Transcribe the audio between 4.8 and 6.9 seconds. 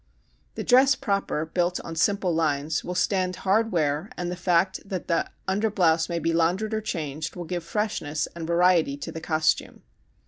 that the underblouse may be laundered or